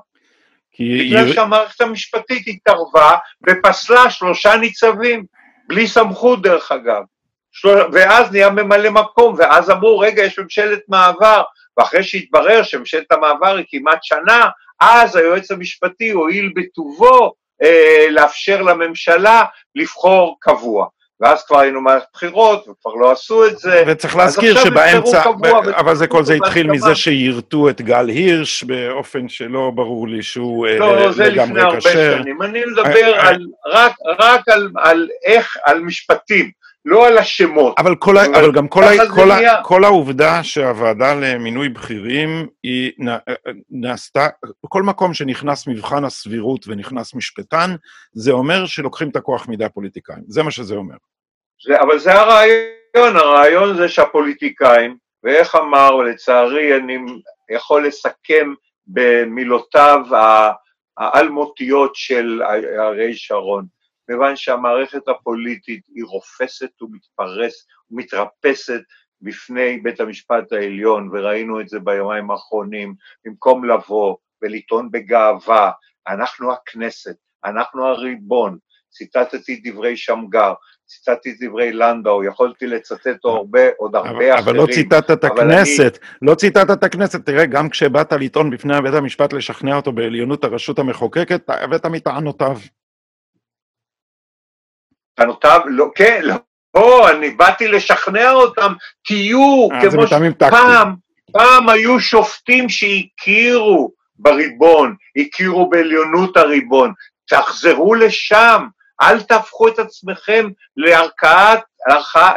[0.71, 5.25] כי בגלל שהמערכת המשפטית התערבה ופסלה שלושה ניצבים,
[5.67, 7.03] בלי סמכות דרך אגב.
[7.51, 7.77] של...
[7.91, 11.41] ואז נהיה ממלא מקום, ואז אמרו, רגע, יש ממשלת מעבר,
[11.77, 14.49] ואחרי שהתברר שממשלת המעבר היא כמעט שנה,
[14.79, 19.43] אז היועץ המשפטי הואיל בטובו אה, לאפשר לממשלה
[19.75, 20.87] לבחור קבוע.
[21.21, 23.83] ואז כבר היינו מערכת בחירות, וכבר לא עשו את זה.
[23.87, 25.23] וצריך להזכיר שבאמצע,
[25.75, 30.67] אבל זה כל זה התחיל מזה שיירטו את גל הירש באופן שלא ברור לי שהוא
[30.67, 31.05] לגמרי כשר.
[31.05, 32.41] לא, זה לפני הרבה שנים.
[32.41, 33.13] אני מדבר
[34.19, 34.43] רק
[34.75, 36.62] על איך, על משפטים.
[36.85, 37.75] לא על השמות.
[37.77, 38.81] אבל, כל, אבל, אבל גם כל,
[39.15, 39.29] כל,
[39.63, 42.91] כל העובדה שהוועדה למינוי בכירים היא
[43.69, 44.27] נעשתה,
[44.63, 47.75] בכל מקום שנכנס מבחן הסבירות ונכנס משפטן,
[48.13, 50.23] זה אומר שלוקחים את הכוח מידי הפוליטיקאים.
[50.27, 50.95] זה מה שזה אומר.
[51.67, 56.97] זה, אבל זה הרעיון, הרעיון זה שהפוליטיקאים, ואיך אמר, ולצערי אני
[57.51, 58.53] יכול לסכם
[58.87, 59.99] במילותיו
[60.97, 62.41] האלמותיות של
[62.79, 63.65] אריאל שרון,
[64.07, 68.81] כיוון שהמערכת הפוליטית היא רופסת ומתפרס ומתרפסת
[69.21, 75.71] בפני בית המשפט העליון, וראינו את זה ביומיים האחרונים, במקום לבוא ולטעון בגאווה,
[76.07, 78.57] אנחנו הכנסת, אנחנו הריבון,
[78.89, 80.53] ציטטתי דברי שמגר,
[80.85, 84.43] ציטטתי דברי לנדאו, יכולתי לצטט הרבה, עוד הרבה אבל, אחרים.
[84.43, 86.29] אבל לא ציטטת את הכנסת, אני...
[86.29, 90.79] לא ציטטת את הכנסת, תראה, גם כשבאת לטעון בפני בית המשפט לשכנע אותו בעליונות הרשות
[90.79, 92.57] המחוקקת, הבאת מטענותיו.
[95.15, 96.35] טענותיו, לא, כן, לא,
[96.75, 98.73] לא, אני באתי לשכנע אותם,
[99.05, 100.95] תהיו, כמו שפעם,
[101.31, 106.93] פעם היו שופטים שהכירו בריבון, הכירו בעליונות הריבון,
[107.27, 108.65] תחזרו לשם,
[109.01, 111.59] אל תהפכו את עצמכם לערכאת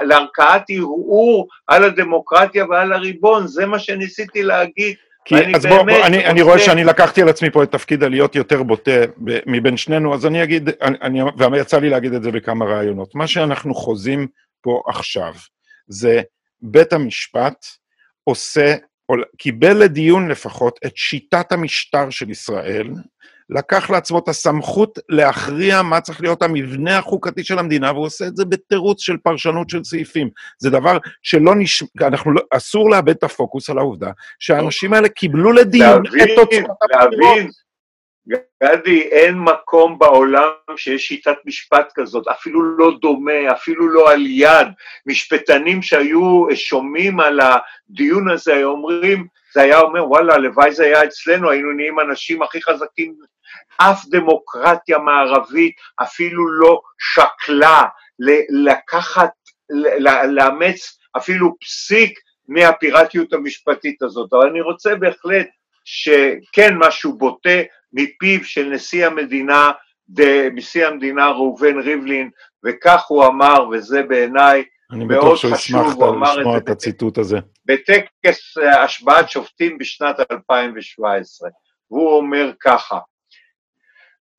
[0.03, 4.97] לערכאת ערעור על הדמוקרטיה ועל הריבון, זה מה שניסיתי להגיד.
[5.27, 8.35] כי, אז בוא, בוא אני, אני רואה שאני לקחתי על עצמי פה את תפקיד הלהיות
[8.35, 8.91] יותר בוטה
[9.47, 11.21] מבין שנינו, אז אני אגיד, אני,
[11.53, 13.15] ויצא לי להגיד את זה בכמה ראיונות.
[13.15, 14.27] מה שאנחנו חוזים
[14.61, 15.35] פה עכשיו
[15.89, 16.23] זה
[16.63, 17.67] בית המשפט
[18.25, 18.75] עושה,
[19.39, 22.89] קיבל לדיון לפחות את שיטת המשטר של ישראל,
[23.51, 28.37] לקח לעצמו את הסמכות להכריע מה צריך להיות המבנה החוקתי של המדינה, והוא עושה את
[28.37, 30.31] זה בתירוץ של פרשנות של סעיפים.
[30.59, 35.53] זה דבר שלא נשמע, אנחנו לא, אסור לאבד את הפוקוס על העובדה שהאנשים האלה קיבלו
[35.53, 37.67] לדיון את תוצאות הבחירות.
[38.63, 44.67] גדי, אין מקום בעולם שיש שיטת משפט כזאת, אפילו לא דומה, אפילו לא על יד.
[45.07, 51.05] משפטנים שהיו שומעים על הדיון הזה, היו אומרים, זה היה אומר, וואלה, הלוואי זה היה
[51.05, 53.15] אצלנו, היינו נהיים אנשים הכי חזקים
[53.77, 57.85] אף דמוקרטיה מערבית אפילו לא שקלה
[58.49, 59.31] לקחת,
[60.29, 64.33] לאמץ אפילו פסיק מהפיראטיות המשפטית הזאת.
[64.33, 65.47] אבל אני רוצה בהחלט
[65.85, 67.61] שכן משהו בוטה
[67.93, 69.71] מפיו של נשיא המדינה,
[70.53, 72.31] נשיא המדינה ראובן ריבלין,
[72.65, 77.39] וכך הוא אמר, וזה בעיניי מאוד חשוב, הוא אמר את זה את הציטוט הזה.
[77.67, 81.51] בטקס השבעת שופטים בשנת 2017,
[81.91, 82.99] והוא אומר ככה,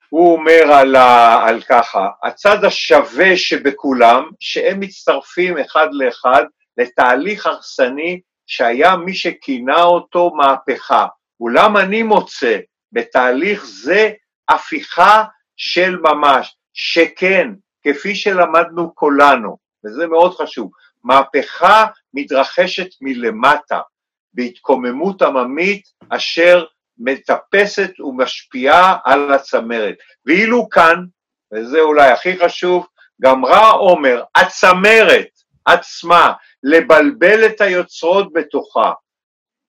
[0.09, 6.43] הוא אומר על, ה, על ככה, הצד השווה שבכולם, שהם מצטרפים אחד לאחד
[6.77, 11.07] לתהליך הרסני שהיה מי שכינה אותו מהפכה.
[11.39, 12.57] אולם אני מוצא
[12.91, 14.11] בתהליך זה
[14.49, 15.23] הפיכה
[15.57, 17.49] של ממש, שכן,
[17.83, 20.71] כפי שלמדנו כולנו, וזה מאוד חשוב,
[21.03, 23.79] מהפכה מתרחשת מלמטה,
[24.33, 26.65] בהתקוממות עממית אשר
[26.99, 29.95] מטפסת ומשפיעה על הצמרת.
[30.25, 31.05] ואילו כאן,
[31.53, 32.87] וזה אולי הכי חשוב,
[33.21, 35.27] גמרה עומר, הצמרת
[35.65, 36.33] עצמה,
[36.63, 38.91] לבלבל את היוצרות בתוכה,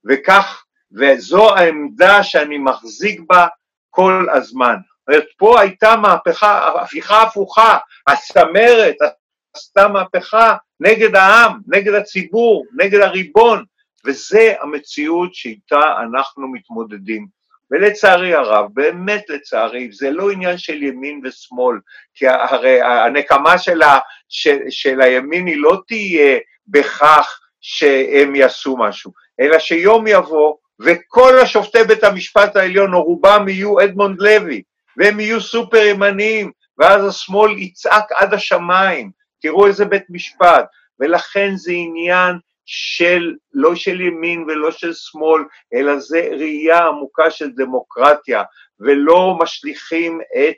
[0.08, 3.46] וכך, וזו העמדה שאני מחזיק בה
[3.90, 4.76] כל הזמן.
[4.76, 8.96] זאת אומרת, פה הייתה מהפכה, הפיכה הפוכה, הצמרת
[9.56, 13.64] עשתה מהפכה נגד העם, נגד הציבור, נגד הריבון,
[14.08, 17.26] וזה המציאות שאיתה אנחנו מתמודדים.
[17.70, 21.78] ולצערי הרב, באמת לצערי, זה לא עניין של ימין ושמאל,
[22.14, 29.12] כי הרי הנקמה של, ה, של, של הימין היא לא תהיה בכך שהם יעשו משהו,
[29.40, 34.62] אלא שיום יבוא וכל השופטי בית המשפט העליון, או רובם יהיו אדמונד לוי,
[34.96, 40.64] והם יהיו סופר ימניים, ואז השמאל יצעק עד השמיים, תראו איזה בית משפט,
[41.00, 42.36] ולכן זה עניין
[42.70, 45.42] של, לא של ימין ולא של שמאל,
[45.74, 48.42] אלא זה ראייה עמוקה של דמוקרטיה,
[48.81, 50.57] ולא משליכים את,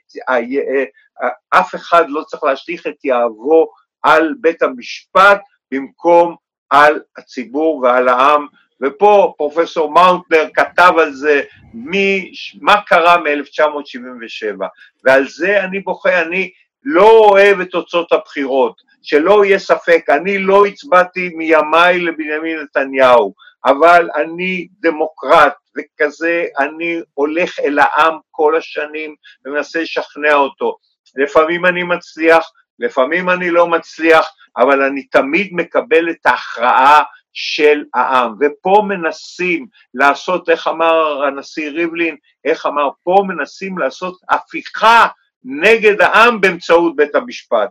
[1.51, 3.69] אף אחד לא צריך להשליך את יהבו
[4.03, 5.41] על בית המשפט
[5.73, 6.37] במקום
[6.71, 8.47] על הציבור ועל העם,
[8.83, 11.43] ופה פרופסור מאונטנר כתב על זה
[11.75, 14.65] מי, מה קרה מ-1977,
[15.05, 16.51] ועל זה אני בוכה, אני
[16.85, 24.09] לא אוהב את תוצאות הבחירות, שלא יהיה ספק, אני לא הצבעתי מימיי לבנימין נתניהו, אבל
[24.17, 29.15] אני דמוקרט, וכזה אני הולך אל העם כל השנים
[29.45, 30.77] ומנסה לשכנע אותו.
[31.17, 38.35] לפעמים אני מצליח, לפעמים אני לא מצליח, אבל אני תמיד מקבל את ההכרעה של העם.
[38.41, 45.07] ופה מנסים לעשות, איך אמר הנשיא ריבלין, איך אמר, פה מנסים לעשות הפיכה
[45.45, 47.69] נגד העם באמצעות בית המשפט.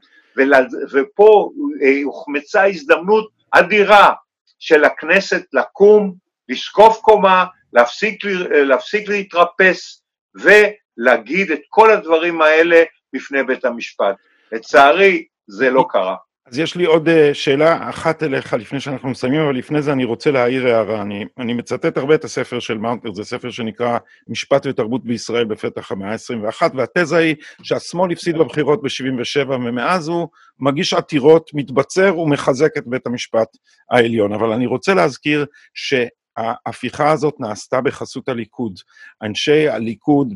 [0.91, 1.51] ופה
[1.81, 4.13] אה, הוחמצה הזדמנות אדירה
[4.59, 6.13] של הכנסת לקום,
[6.49, 10.03] לזקוף קומה, להפסיק, להפסיק להתרפס
[10.35, 14.15] ולהגיד את כל הדברים האלה בפני בית המשפט.
[14.51, 16.15] לצערי, זה לא קרה.
[16.51, 20.03] אז יש לי עוד אה, שאלה אחת אליך לפני שאנחנו מסיימים, אבל לפני זה אני
[20.03, 21.01] רוצה להעיר הערה.
[21.01, 25.91] אני, אני מצטט הרבה את הספר של מאונטר, זה ספר שנקרא משפט ותרבות בישראל בפתח
[25.91, 30.27] המאה ה-21, והתזה היא שהשמאל הפסיד בבחירות ב-77, ומאז הוא
[30.59, 33.57] מגיש עתירות, מתבצר ומחזק את בית המשפט
[33.91, 34.33] העליון.
[34.33, 35.93] אבל אני רוצה להזכיר ש...
[36.39, 38.79] ההפיכה הזאת נעשתה בחסות הליכוד.
[39.23, 40.33] אנשי הליכוד,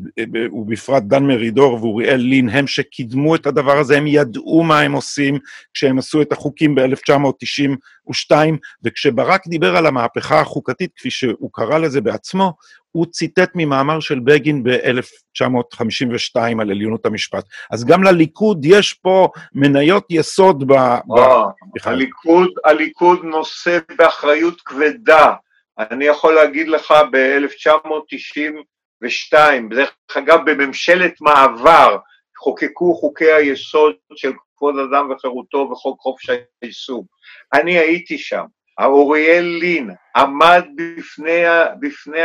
[0.52, 5.38] ובפרט דן מרידור ואוריאל לין, הם שקידמו את הדבר הזה, הם ידעו מה הם עושים
[5.74, 8.32] כשהם עשו את החוקים ב-1992,
[8.84, 12.52] וכשברק דיבר על המהפכה החוקתית, כפי שהוא קרא לזה בעצמו,
[12.94, 17.44] הוא ציטט ממאמר של בגין ב-1952 על עליונות המשפט.
[17.70, 20.72] אז גם לליכוד יש פה מניות יסוד ב...
[20.72, 21.20] ב...
[21.84, 25.32] הליכוד, הליכוד נושא באחריות כבדה
[25.78, 29.34] אני יכול להגיד לך ב-1992,
[29.70, 31.98] דרך אגב בממשלת מעבר,
[32.38, 36.30] חוקקו חוקי היסוד של כבוד אדם וחירותו וחוק חופש
[36.62, 37.06] העיסוק.
[37.54, 38.44] אני הייתי שם,
[38.78, 41.42] האוריאל לין עמד בפני,
[41.80, 42.20] בפני,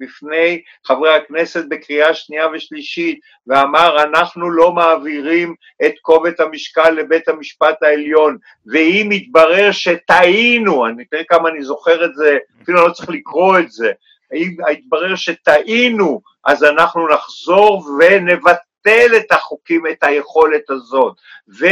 [0.00, 5.54] בפני חברי הכנסת בקריאה שנייה ושלישית ואמר אנחנו לא מעבירים
[5.86, 8.38] את כובד המשקל לבית המשפט העליון.
[8.66, 13.70] ואם יתברר שטעינו, אני תראה כמה אני זוכר את זה, אפילו לא צריך לקרוא את
[13.70, 13.92] זה,
[14.34, 21.14] אם יתברר שטעינו אז אנחנו נחזור ונבטל את החוקים, את היכולת הזאת.
[21.60, 21.66] ו...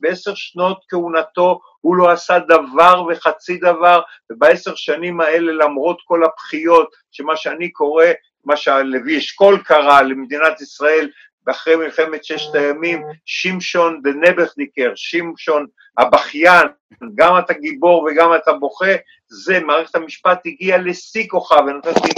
[0.00, 4.00] בעשר שנות כהונתו הוא לא עשה דבר וחצי דבר,
[4.30, 8.06] ובעשר שנים האלה למרות כל הבכיות, שמה שאני קורא,
[8.44, 11.10] מה שהלוי אשכול קרא למדינת ישראל,
[11.46, 15.66] אחרי מלחמת ששת הימים, שמשון דנבכניקר, שמשון
[15.98, 16.66] הבכיין,
[17.14, 18.94] גם אתה גיבור וגם אתה בוכה,
[19.28, 22.10] זה, מערכת המשפט הגיעה לשיא כוחה, ונתתי...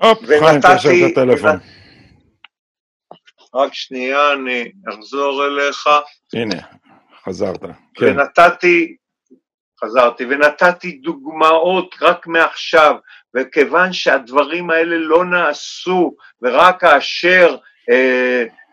[0.00, 1.58] הופ, חיים, תשאר את הטלפון.
[3.54, 5.88] רק שנייה, אני אחזור אליך.
[6.34, 6.60] הנה,
[7.24, 7.60] חזרת.
[7.94, 8.06] כן.
[8.06, 8.96] ונתתי,
[9.84, 12.94] חזרתי, ונתתי דוגמאות רק מעכשיו,
[13.36, 17.56] וכיוון שהדברים האלה לא נעשו, ורק כאשר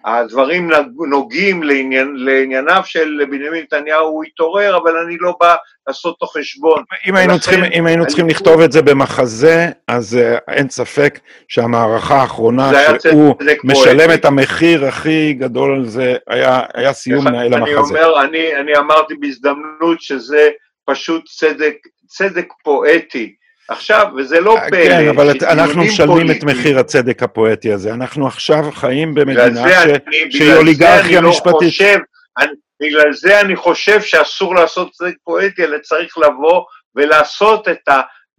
[0.05, 0.69] הדברים
[1.09, 5.55] נוגעים לעניין, לענייניו של בנימין נתניהו, הוא התעורר, אבל אני לא בא
[5.87, 6.83] לעשות אותו חשבון.
[7.07, 12.15] אם היינו צריכים, אם היינו צריכים לכתוב את זה במחזה, אז uh, אין ספק שהמערכה
[12.15, 14.13] האחרונה, שהוא משלם.
[14.13, 17.79] את המחיר הכי גדול על זה, היה, היה סיום מנהל המחזה.
[17.79, 20.49] אומר, אני, אני אמרתי בהזדמנות שזה
[20.85, 21.75] פשוט צדק,
[22.07, 23.35] צדק פואטי.
[23.69, 27.93] עכשיו, וזה לא פלא, כן, אבל אנחנו משלמים את מחיר הצדק הפואטי הזה.
[27.93, 29.63] אנחנו עכשיו חיים במדינה
[30.29, 31.73] שהיא אוליגרכיה לא משפטית.
[32.81, 36.63] בגלל זה אני חושב שאסור לעשות צדק פואטי, אלא צריך לבוא
[36.95, 37.89] ולעשות את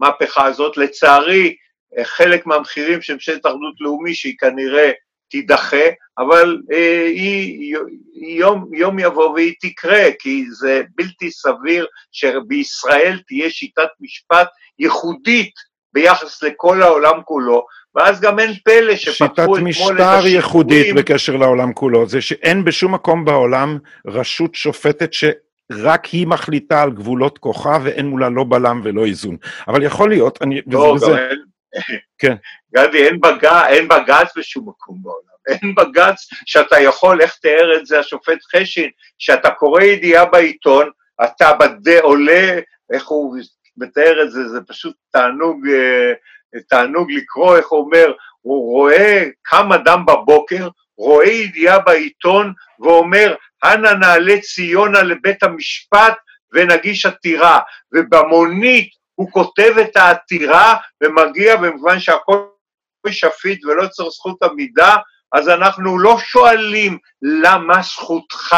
[0.00, 0.76] המהפכה הזאת.
[0.76, 1.56] לצערי,
[2.02, 4.90] חלק מהמחירים של ממשלת אחדות לאומי, שהיא כנראה
[5.30, 5.86] תידחה,
[6.18, 7.76] אבל אה, היא,
[8.38, 15.52] יום, יום יבוא והיא תקרה, כי זה בלתי סביר שבישראל תהיה שיטת משפט ייחודית
[15.92, 19.72] ביחס לכל העולם כולו, ואז גם אין פלא שפתחו אתמול את השידורים.
[19.72, 25.24] שיטת משטר ייחודית בקשר לעולם כולו, זה שאין בשום מקום בעולם רשות שופטת ש...
[25.72, 29.36] רק היא מחליטה על גבולות כוחה ואין מולה לא בלם ולא איזון.
[29.68, 30.60] אבל יכול להיות, אני...
[30.66, 31.38] לא, וזה, גם אין...
[32.20, 32.34] כן.
[32.76, 33.46] גדי, אין, בג...
[33.68, 35.36] אין בג"ץ בשום מקום בעולם.
[35.48, 40.90] אין בג"ץ שאתה יכול, איך תיאר את זה השופט חשין, שאתה קורא ידיעה בעיתון,
[41.24, 42.58] אתה בדי עולה,
[42.92, 43.36] איך הוא
[43.76, 46.12] מתאר את זה, זה פשוט תענוג, אה,
[46.68, 53.34] תענוג לקרוא, איך הוא אומר, הוא רואה, קם אדם בבוקר, רואה ידיעה בעיתון ואומר,
[53.64, 56.14] אנא נעלה ציונה לבית המשפט
[56.52, 57.60] ונגיש עתירה,
[57.92, 62.44] ובמונית הוא כותב את העתירה ומגיע במובן שהכל
[63.08, 64.96] שפיט ולא צריך זכות עמידה,
[65.32, 68.56] אז אנחנו לא שואלים למה זכותך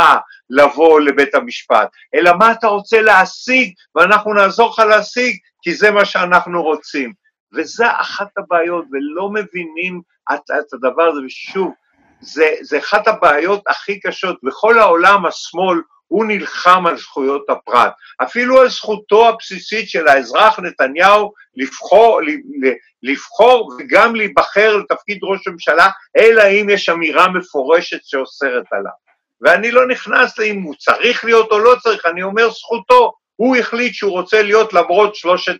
[0.50, 6.04] לבוא לבית המשפט, אלא מה אתה רוצה להשיג, ואנחנו נעזור לך להשיג, כי זה מה
[6.04, 7.12] שאנחנו רוצים.
[7.54, 10.00] וזה אחת הבעיות, ולא מבינים
[10.32, 11.72] את, את הדבר הזה, ושוב,
[12.20, 14.38] זה, זה אחת הבעיות הכי קשות.
[14.42, 17.92] בכל העולם השמאל הוא נלחם על זכויות הפרט,
[18.22, 22.20] אפילו על זכותו הבסיסית של האזרח נתניהו לבחור,
[23.02, 28.92] לבחור וגם להיבחר לתפקיד ראש הממשלה, אלא אם יש אמירה מפורשת שאוסרת עליו.
[29.40, 33.94] ואני לא נכנס לאם הוא צריך להיות או לא צריך, אני אומר זכותו, הוא החליט
[33.94, 35.56] שהוא רוצה להיות למרות שלושת,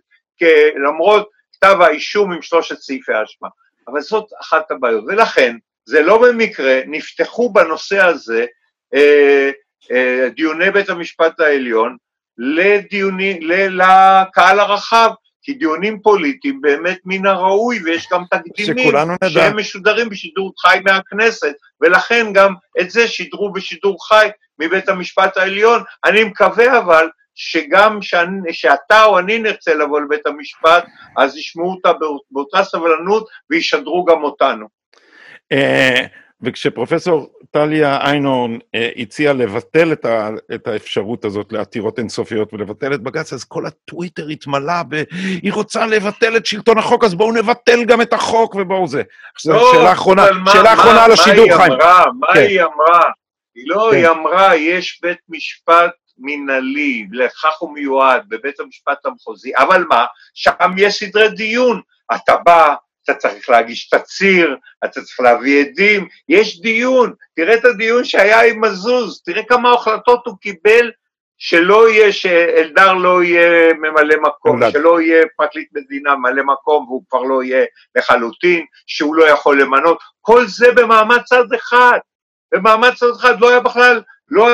[0.85, 3.47] למרות כתב האישום עם שלושת סעיפי האשמה.
[3.87, 8.45] אבל זאת אחת הבעיות, ולכן זה לא במקרה, נפתחו בנושא הזה
[8.93, 9.51] אה,
[10.35, 11.97] דיוני בית המשפט העליון
[12.37, 15.09] לדיוני, לקהל הרחב,
[15.41, 18.91] כי דיונים פוליטיים באמת מן הראוי, ויש גם תקדימים
[19.29, 24.27] שהם משודרים בשידור חי מהכנסת, ולכן גם את זה שידרו בשידור חי
[24.59, 25.83] מבית המשפט העליון.
[26.05, 30.85] אני מקווה אבל שגם שאני, שאתה או אני נרצה לבוא לבית המשפט,
[31.17, 31.91] אז ישמעו אותה
[32.31, 34.67] באותה סבלנות וישדרו גם אותנו.
[36.41, 43.01] וכשפרופסור טליה איינורן אה, הציעה לבטל את, ה, את האפשרות הזאת לעתירות אינסופיות ולבטל את
[43.01, 45.03] בג"ץ, אז כל הטוויטר התמלא ב...
[45.43, 49.01] היא רוצה לבטל את שלטון החוק, אז בואו נבטל גם את החוק ובואו זה.
[49.35, 51.71] עכשיו, לא, שאלה אחרונה, אבל שאלה מה- אחרונה מה- על השידור, מה חיים.
[51.73, 52.05] אמרה?
[52.19, 52.39] מה כן.
[52.39, 53.01] היא אמרה?
[53.55, 53.97] היא לא, כן.
[53.97, 60.05] היא אמרה, יש בית משפט מינהלי, לכך הוא מיועד, בבית המשפט המחוזי, אבל מה?
[60.33, 61.81] שם יש סדרי דיון.
[62.15, 62.75] אתה בא,
[63.09, 67.13] אתה צריך להגיש תצהיר, אתה צריך להביא עדים, יש דיון.
[67.35, 70.91] תראה את הדיון שהיה עם מזוז, תראה כמה החלטות הוא קיבל
[71.37, 74.73] שלא יהיה, שאלדר לא יהיה ממלא מקום, אלדד.
[74.73, 79.99] שלא יהיה פרקליט מדינה ממלא מקום והוא כבר לא יהיה לחלוטין, שהוא לא יכול למנות,
[80.21, 81.99] כל זה במעמד צד אחד,
[82.53, 84.47] במעמד צד אחד לא היה בכלל, לא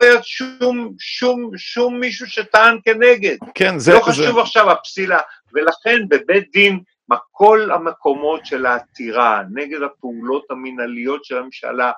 [0.00, 3.92] היה שום, שום, שום מישהו שטען כנגד, כן, זה...
[3.92, 5.18] לא זה- חשוב עכשיו הפסילה,
[5.54, 6.80] ולכן בבית דין,
[7.30, 11.92] כל המקומות של העתירה נגד הפעולות המינהליות של הממשלה,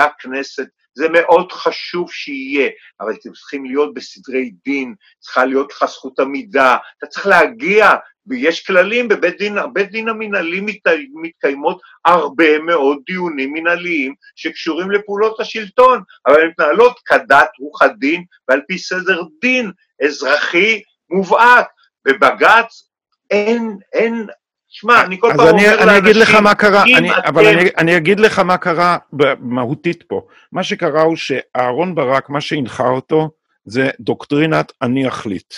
[0.00, 6.20] הכנסת, זה מאוד חשוב שיהיה, אבל אתם צריכים להיות בסדרי דין, צריכה להיות לך זכות
[6.20, 7.90] עמידה, אתה צריך להגיע,
[8.26, 9.58] ויש כללים בבית דין,
[9.90, 17.48] דין המינהלי מת, מתקיימות הרבה מאוד דיונים מינהליים שקשורים לפעולות השלטון, אבל הן מתנהלות כדת
[17.60, 19.70] רוח הדין ועל פי סדר דין
[20.04, 21.66] אזרחי מובהק.
[22.04, 22.90] בבג"ץ
[23.30, 24.26] אין, אין,
[24.68, 27.20] שמע, אני כל אז פעם אני, אומר אני אגיד לך לאנשים, מה קרה, אני, אתם-
[27.26, 28.98] אבל אני, אני אגיד לך מה קרה
[29.40, 30.20] מהותית פה.
[30.52, 33.30] מה שקרה הוא שאהרון ברק, מה שהנחה אותו,
[33.64, 35.54] זה דוקטרינת אני אחליט.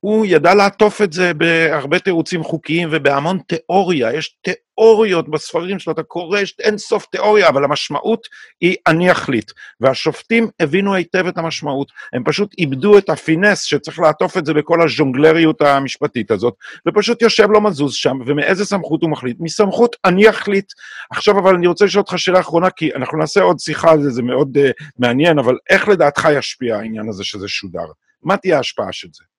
[0.00, 4.12] הוא ידע לעטוף את זה בהרבה תירוצים חוקיים ובהמון תיאוריה.
[4.12, 4.36] יש
[4.76, 8.26] תיאוריות בספרים שלו, אתה קורא, יש אין סוף תיאוריה, אבל המשמעות
[8.60, 9.52] היא אני אחליט.
[9.80, 14.82] והשופטים הבינו היטב את המשמעות, הם פשוט איבדו את הפינס שצריך לעטוף את זה בכל
[14.82, 16.54] הז'ונגלריות המשפטית הזאת,
[16.88, 19.36] ופשוט יושב לו מזוז שם, ומאיזה סמכות הוא מחליט?
[19.40, 20.72] מסמכות אני אחליט.
[21.10, 24.10] עכשיו, אבל אני רוצה לשאול אותך שאלה אחרונה, כי אנחנו נעשה עוד שיחה על זה,
[24.10, 27.86] זה מאוד uh, מעניין, אבל איך לדעתך ישפיע העניין הזה שזה שודר?
[28.22, 29.35] מה תהיה ההשפעה של זה?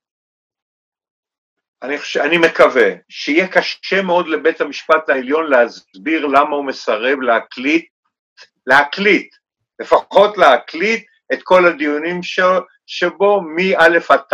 [1.83, 7.85] אני, חושב, אני מקווה שיהיה קשה מאוד לבית המשפט העליון להסביר למה הוא מסרב להקליט,
[8.67, 9.35] להקליט,
[9.79, 12.39] לפחות להקליט את כל הדיונים ש,
[12.87, 13.99] שבו מא' עד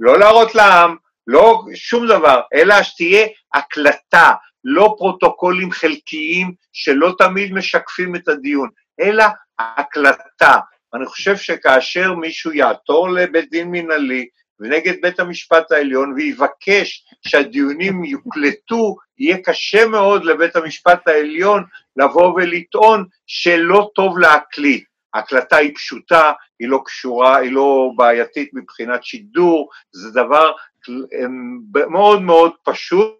[0.00, 4.32] לא להראות לעם, לא שום דבר, אלא שתהיה הקלטה,
[4.64, 8.68] לא פרוטוקולים חלקיים שלא תמיד משקפים את הדיון,
[9.00, 9.24] אלא
[9.58, 10.58] הקלטה.
[10.94, 14.28] אני חושב שכאשר מישהו יעתור לבית דין מינהלי
[14.60, 21.64] ונגד בית המשפט העליון ויבקש שהדיונים יוקלטו, יהיה קשה מאוד לבית המשפט העליון
[21.96, 24.84] לבוא ולטעון שלא טוב להקליט.
[25.14, 30.52] ההקלטה היא פשוטה, היא לא קשורה, היא לא בעייתית מבחינת שידור, זה דבר
[31.90, 33.14] מאוד מאוד פשוט,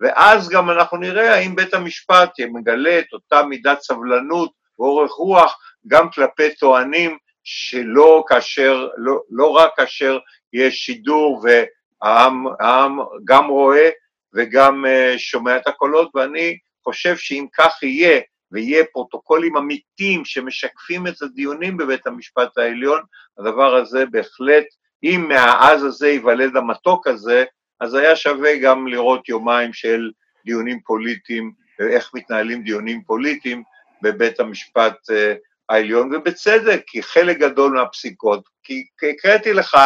[0.00, 6.10] ואז גם אנחנו נראה האם בית המשפט מגלה את אותה מידת סבלנות ואורך רוח גם
[6.10, 10.18] כלפי טוענים שלא כאשר, לא, לא רק כאשר
[10.52, 13.90] יש שידור והעם העם גם רואה
[14.34, 18.20] וגם uh, שומע את הקולות, ואני חושב שאם כך יהיה,
[18.52, 23.00] ויהיה פרוטוקולים אמיתיים שמשקפים את הדיונים בבית המשפט העליון,
[23.38, 24.64] הדבר הזה בהחלט,
[25.02, 27.44] אם מהעז הזה ייוולד המתוק הזה,
[27.80, 30.10] אז היה שווה גם לראות יומיים של
[30.44, 33.62] דיונים פוליטיים, ואיך מתנהלים דיונים פוליטיים
[34.02, 35.36] בבית המשפט uh,
[35.70, 39.76] העליון, ובצדק, כי חלק גדול מהפסיקות, כי הקראתי לך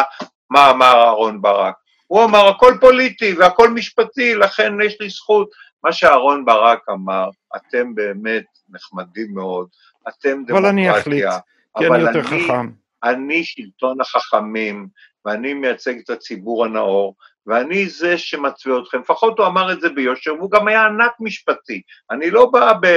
[0.49, 1.75] מה אמר אהרון ברק.
[2.07, 5.49] הוא אמר, הכל פוליטי והכל משפטי, לכן יש לי זכות.
[5.83, 9.67] מה שאהרון ברק אמר, אתם באמת נחמדים מאוד,
[10.07, 11.39] אתם אבל אני אחליט, דמוקרטיה,
[11.77, 12.69] כי אני יותר אני, חכם.
[13.03, 14.87] אני שלטון החכמים,
[15.25, 17.15] ואני מייצג את הציבור הנאור,
[17.47, 18.99] ואני זה שמתווה אתכם.
[18.99, 21.81] לפחות הוא אמר את זה ביושר, והוא גם היה ענק משפטי.
[22.11, 22.87] אני לא בא ב...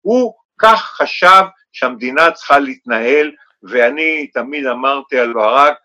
[0.00, 1.42] הוא כך חשב
[1.72, 3.32] שהמדינה צריכה להתנהל,
[3.62, 5.76] ואני תמיד אמרתי על ברק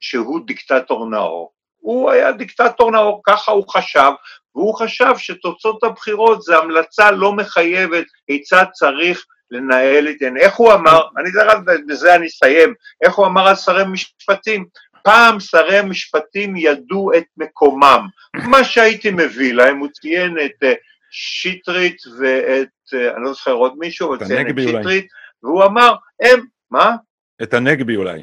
[0.00, 1.52] שהוא דיקטטור נאור.
[1.78, 4.10] הוא היה דיקטטור נאור, ככה הוא חשב,
[4.54, 10.28] והוא חשב שתוצאות הבחירות זה המלצה לא מחייבת כיצד צריך לנהל את זה.
[10.40, 11.54] איך הוא אמר, אני דרך
[11.88, 14.64] בזה אני אסיים, איך הוא אמר על שרי משפטים?
[15.04, 18.06] פעם שרי המשפטים ידעו את מקומם.
[18.50, 20.64] מה שהייתי מביא להם, הוא ציין את
[21.12, 25.06] שטרית ואת, אני לא זוכר עוד מישהו, הוא ציין את שטרית,
[25.42, 26.40] והוא אמר, הם,
[26.70, 26.96] מה?
[27.42, 28.22] את הנגבי אולי.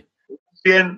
[0.56, 0.98] ציין,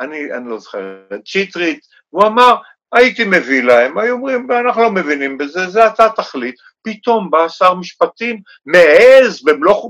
[0.00, 1.80] אני, אני לא זוכר, את שטרית,
[2.10, 2.54] הוא אמר,
[2.92, 6.54] הייתי מביא להם, היו אומרים, אנחנו לא מבינים בזה, זה אתה תחליט.
[6.84, 9.44] פתאום בא שר משפטים, מעז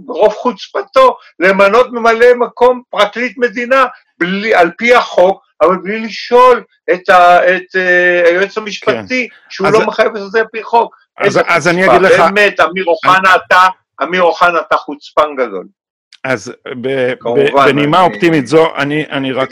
[0.05, 3.87] ברוב חוצפתו למנות ממלא מקום פרקליט מדינה,
[4.19, 9.37] בלי, על פי החוק, אבל בלי לשאול את, ה, את uh, היועץ המשפטי, כן.
[9.49, 10.97] שהוא אז, לא מחייב את זה על פי חוק.
[11.19, 12.21] אז, אז אני אגיד לך...
[12.21, 13.43] באמת, אמיר אוחנה, אני...
[13.47, 13.67] אתה,
[14.03, 15.67] אמיר אוחנה, אתה חוצפן גדול.
[16.25, 18.13] אז ב, כמובן, בנימה אני...
[18.15, 19.49] אופטימית זו, אני, אני, רק,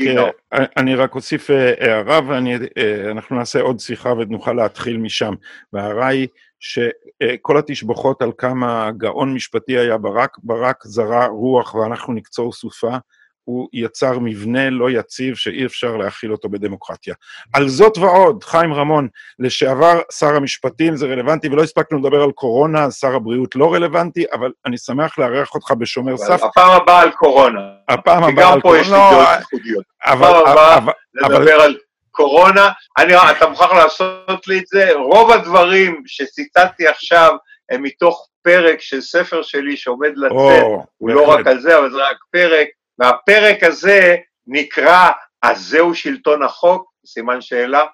[0.77, 5.35] אני רק אוסיף הערה ואנחנו נעשה עוד שיחה ונוכל להתחיל משם.
[5.73, 6.29] וההערה היא
[6.61, 12.97] שכל התשבחות על כמה גאון משפטי היה ברק, ברק זרה רוח ואנחנו נקצור סופה,
[13.45, 17.14] הוא יצר מבנה לא יציב שאי אפשר להכיל אותו בדמוקרטיה.
[17.53, 22.84] על זאת ועוד, חיים רמון, לשעבר שר המשפטים, זה רלוונטי, ולא הספקנו לדבר על קורונה,
[22.84, 26.43] אז שר הבריאות לא רלוונטי, אבל אני שמח לארח אותך בשומר סף.
[26.45, 27.61] הפעם הבאה על קורונה.
[27.88, 28.80] הפעם הבאה על קורונה.
[28.82, 29.84] כי גם פה יש לי דעות ייחודיות.
[30.05, 30.78] הפעם הבאה
[31.14, 31.76] נדבר על
[32.11, 32.68] קורונה.
[32.99, 34.91] אני, אתה מוכרח לעשות לי את זה.
[34.95, 37.36] רוב הדברים שציטטתי עכשיו
[37.70, 40.62] הם מתוך פרק של ספר שלי שעומד לצאת,
[40.99, 42.68] הוא לא רק על זה, אבל זה רק פרק.
[43.01, 45.11] והפרק הזה נקרא
[45.43, 47.85] "אז זהו שלטון החוק?" סימן שאלה.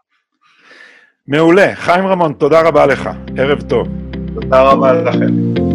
[1.28, 1.72] מעולה.
[1.74, 3.10] חיים רמון, תודה רבה לך.
[3.36, 3.88] ערב טוב.
[4.34, 5.65] תודה רבה לכם.